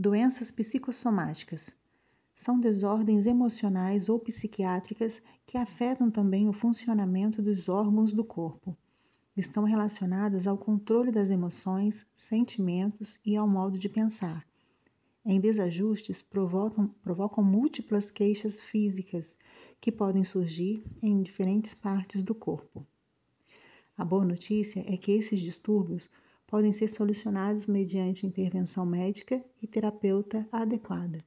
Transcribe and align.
Doenças 0.00 0.52
psicossomáticas 0.52 1.74
são 2.32 2.60
desordens 2.60 3.26
emocionais 3.26 4.08
ou 4.08 4.20
psiquiátricas 4.20 5.20
que 5.44 5.58
afetam 5.58 6.08
também 6.08 6.48
o 6.48 6.52
funcionamento 6.52 7.42
dos 7.42 7.68
órgãos 7.68 8.12
do 8.12 8.22
corpo. 8.22 8.76
Estão 9.36 9.64
relacionadas 9.64 10.46
ao 10.46 10.56
controle 10.56 11.10
das 11.10 11.30
emoções, 11.30 12.06
sentimentos 12.14 13.18
e 13.26 13.36
ao 13.36 13.48
modo 13.48 13.76
de 13.76 13.88
pensar. 13.88 14.46
Em 15.26 15.40
desajustes, 15.40 16.22
provocam, 16.22 16.86
provocam 17.02 17.42
múltiplas 17.42 18.08
queixas 18.08 18.60
físicas 18.60 19.34
que 19.80 19.90
podem 19.90 20.22
surgir 20.22 20.84
em 21.02 21.20
diferentes 21.24 21.74
partes 21.74 22.22
do 22.22 22.36
corpo. 22.36 22.86
A 23.96 24.04
boa 24.04 24.24
notícia 24.24 24.84
é 24.86 24.96
que 24.96 25.10
esses 25.10 25.40
distúrbios 25.40 26.08
podem 26.48 26.72
ser 26.72 26.88
solucionados 26.88 27.66
mediante 27.66 28.26
intervenção 28.26 28.84
médica 28.84 29.44
e 29.62 29.66
terapeuta 29.66 30.48
adequada. 30.50 31.22